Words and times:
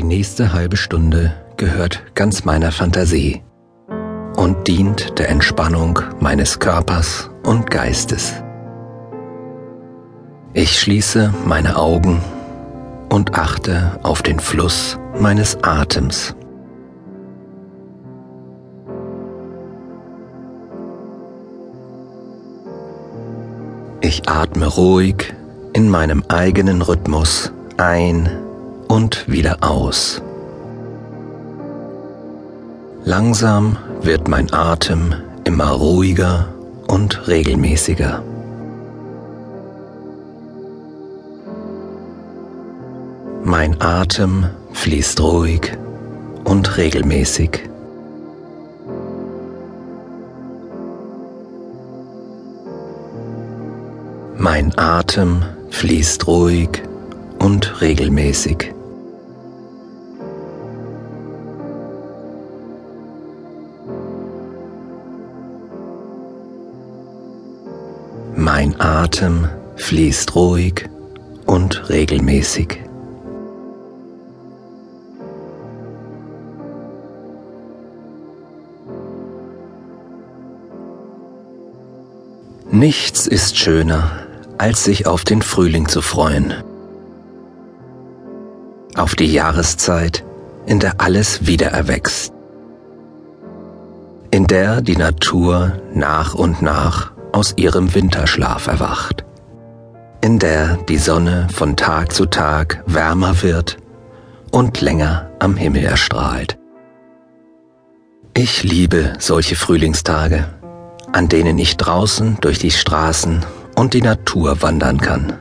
Die 0.00 0.06
nächste 0.06 0.54
halbe 0.54 0.78
Stunde 0.78 1.34
gehört 1.58 2.02
ganz 2.14 2.46
meiner 2.46 2.72
Fantasie 2.72 3.42
und 4.34 4.66
dient 4.66 5.18
der 5.18 5.28
Entspannung 5.28 5.98
meines 6.20 6.58
Körpers 6.58 7.28
und 7.44 7.70
Geistes. 7.70 8.32
Ich 10.54 10.80
schließe 10.80 11.34
meine 11.44 11.76
Augen 11.76 12.22
und 13.10 13.34
achte 13.34 14.00
auf 14.02 14.22
den 14.22 14.40
Fluss 14.40 14.98
meines 15.20 15.62
Atems. 15.62 16.34
Ich 24.00 24.26
atme 24.30 24.66
ruhig 24.66 25.34
in 25.74 25.90
meinem 25.90 26.24
eigenen 26.28 26.80
Rhythmus 26.80 27.52
ein 27.76 28.30
und 28.90 29.30
wieder 29.30 29.58
aus. 29.60 30.20
Langsam 33.04 33.76
wird 34.02 34.26
mein 34.26 34.52
Atem 34.52 35.14
immer 35.44 35.70
ruhiger 35.70 36.48
und 36.88 37.28
regelmäßiger. 37.28 38.20
Mein 43.44 43.80
Atem 43.80 44.46
fließt 44.72 45.20
ruhig 45.20 45.72
und 46.42 46.76
regelmäßig. 46.76 47.60
Mein 54.36 54.76
Atem 54.76 55.42
fließt 55.70 56.26
ruhig 56.26 56.82
und 57.38 57.80
regelmäßig. 57.80 58.74
Mein 68.62 68.78
Atem 68.78 69.48
fließt 69.76 70.34
ruhig 70.34 70.90
und 71.46 71.88
regelmäßig. 71.88 72.78
Nichts 82.70 83.26
ist 83.26 83.56
schöner, 83.56 84.10
als 84.58 84.84
sich 84.84 85.06
auf 85.06 85.24
den 85.24 85.40
Frühling 85.40 85.88
zu 85.88 86.02
freuen. 86.02 86.52
Auf 88.94 89.14
die 89.14 89.32
Jahreszeit, 89.32 90.22
in 90.66 90.80
der 90.80 91.00
alles 91.00 91.46
wieder 91.46 91.68
erwächst. 91.68 92.34
In 94.30 94.46
der 94.46 94.82
die 94.82 94.98
Natur 94.98 95.80
nach 95.94 96.34
und 96.34 96.60
nach 96.60 97.12
aus 97.32 97.54
ihrem 97.56 97.94
Winterschlaf 97.94 98.66
erwacht. 98.66 99.24
In 100.20 100.38
der 100.38 100.76
die 100.88 100.98
Sonne 100.98 101.48
von 101.52 101.76
Tag 101.76 102.12
zu 102.12 102.26
Tag 102.26 102.82
wärmer 102.86 103.42
wird 103.42 103.78
und 104.50 104.80
länger 104.80 105.30
am 105.38 105.56
Himmel 105.56 105.84
erstrahlt. 105.84 106.58
Ich 108.34 108.62
liebe 108.62 109.14
solche 109.18 109.56
Frühlingstage 109.56 110.46
an 111.12 111.28
denen 111.28 111.58
ich 111.58 111.76
draußen 111.76 112.38
durch 112.40 112.58
die 112.58 112.70
Straßen 112.70 113.44
und 113.76 113.94
die 113.94 114.02
Natur 114.02 114.62
wandern 114.62 114.98
kann. 114.98 115.38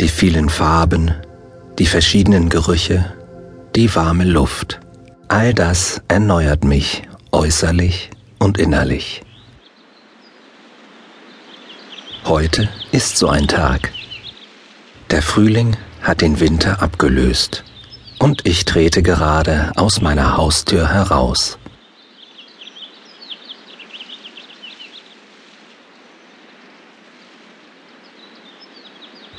Die 0.00 0.08
vielen 0.08 0.48
Farben, 0.48 1.14
die 1.78 1.86
verschiedenen 1.86 2.48
Gerüche, 2.48 3.12
die 3.76 3.94
warme 3.94 4.24
Luft, 4.24 4.80
all 5.28 5.54
das 5.54 6.02
erneuert 6.08 6.64
mich 6.64 7.02
äußerlich 7.32 8.10
und 8.38 8.58
innerlich. 8.58 9.22
Heute 12.26 12.68
ist 12.92 13.16
so 13.16 13.28
ein 13.28 13.48
Tag. 13.48 13.92
Der 15.10 15.22
Frühling 15.22 15.76
hat 16.02 16.20
den 16.20 16.38
Winter 16.38 16.82
abgelöst 16.82 17.64
und 18.18 18.46
ich 18.46 18.64
trete 18.64 19.02
gerade 19.02 19.72
aus 19.76 20.00
meiner 20.00 20.36
Haustür 20.36 20.92
heraus. 20.92 21.58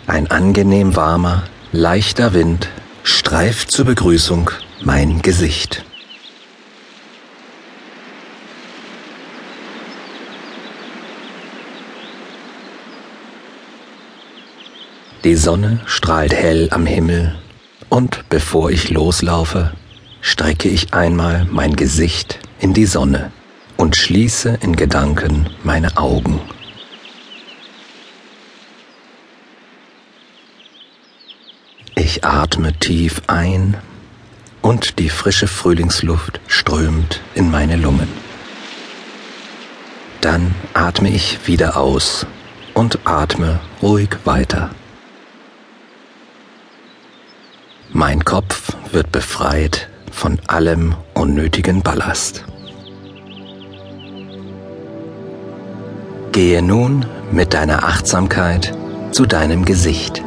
Ein 0.08 0.30
angenehm 0.30 0.96
warmer, 0.96 1.44
leichter 1.72 2.34
Wind 2.34 2.68
streift 3.04 3.72
zur 3.72 3.86
Begrüßung 3.86 4.50
mein 4.82 5.22
Gesicht. 5.22 5.86
Die 15.24 15.36
Sonne 15.36 15.80
strahlt 15.86 16.34
hell 16.34 16.68
am 16.72 16.88
Himmel 16.88 17.36
und 17.90 18.28
bevor 18.30 18.72
ich 18.72 18.90
loslaufe, 18.90 19.72
strecke 20.20 20.68
ich 20.68 20.96
einmal 20.96 21.46
mein 21.52 21.76
Gesicht 21.76 22.40
in 22.60 22.74
die 22.74 22.88
Sonne 22.88 23.32
und 23.78 23.96
schließe 23.96 24.58
in 24.62 24.76
Gedanken 24.76 25.48
meine 25.64 25.96
Augen. 25.98 26.42
Ich 31.94 32.26
atme 32.26 32.74
tief 32.80 33.22
ein 33.28 33.78
und 34.64 34.98
die 34.98 35.10
frische 35.10 35.48
Frühlingsluft 35.48 36.40
strömt 36.48 37.22
in 37.36 37.52
meine 37.52 37.76
Lungen. 37.76 38.08
Dann 40.20 40.56
atme 40.74 41.12
ich 41.12 41.46
wieder 41.46 41.78
aus 41.78 42.26
und 42.74 42.98
atme 43.06 43.60
ruhig 43.84 44.10
weiter. 44.26 44.72
Mein 48.02 48.26
Kopf 48.26 48.76
wird 48.92 49.12
befreit 49.12 49.88
von 50.12 50.40
allem 50.48 50.96
unnötigen 51.14 51.84
Ballast. 51.84 52.44
Gehe 56.32 56.64
nun 56.64 57.06
mit 57.32 57.54
deiner 57.54 57.84
Achtsamkeit 57.84 58.76
zu 59.12 59.28
deinem 59.28 59.66
Gesicht. 59.66 60.24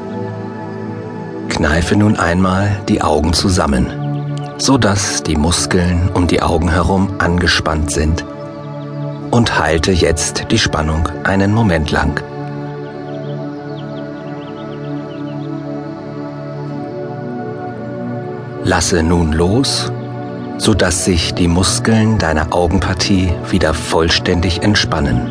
Kneife 1.48 1.96
nun 1.96 2.16
einmal 2.16 2.80
die 2.88 3.02
Augen 3.02 3.32
zusammen, 3.32 3.90
so 4.56 4.78
dass 4.78 5.24
die 5.24 5.36
Muskeln 5.36 6.10
um 6.14 6.28
die 6.28 6.42
Augen 6.42 6.70
herum 6.70 7.16
angespannt 7.18 7.90
sind. 7.90 8.24
Und 9.32 9.58
halte 9.58 9.90
jetzt 9.90 10.44
die 10.52 10.60
Spannung 10.60 11.08
einen 11.24 11.52
Moment 11.52 11.90
lang. 11.90 12.22
Lasse 18.66 19.02
nun 19.02 19.32
los, 19.32 19.92
so 20.56 20.72
dass 20.72 21.04
sich 21.04 21.34
die 21.34 21.48
Muskeln 21.48 22.16
deiner 22.16 22.54
Augenpartie 22.54 23.30
wieder 23.50 23.74
vollständig 23.74 24.62
entspannen. 24.62 25.30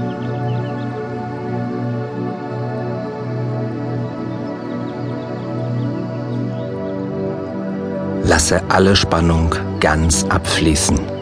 Lasse 8.23 8.61
alle 8.69 8.95
Spannung 8.95 9.55
ganz 9.79 10.25
abfließen. 10.29 11.12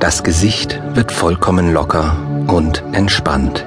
Das 0.00 0.22
Gesicht 0.22 0.80
wird 0.94 1.12
vollkommen 1.12 1.74
locker 1.74 2.16
und 2.46 2.82
entspannt. 2.92 3.66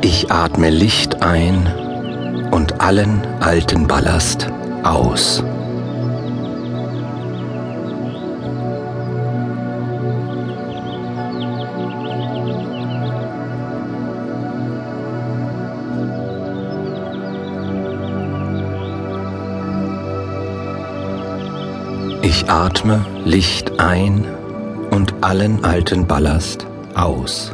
Ich 0.00 0.28
atme 0.32 0.70
Licht 0.70 1.22
ein 1.22 1.68
und 2.50 2.80
allen 2.80 3.24
alten 3.40 3.86
Ballast 3.86 4.48
aus. 4.82 5.44
Ich 22.24 22.48
atme 22.48 23.04
Licht 23.24 23.80
ein 23.80 24.24
und 24.92 25.12
allen 25.22 25.64
alten 25.64 26.06
Ballast 26.06 26.68
aus. 26.94 27.52